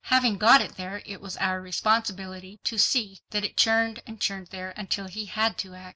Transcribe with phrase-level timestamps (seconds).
[0.05, 4.47] Having got it there, it was our responsibility to see that it churned and churned
[4.47, 5.89] there, until he had to act.